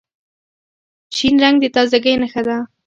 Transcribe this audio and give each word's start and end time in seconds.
شین 1.15 1.35
رنګ 1.43 1.57
د 1.61 1.65
تازګۍ 1.75 2.13
نښه 2.21 2.41
ده. 2.47 2.57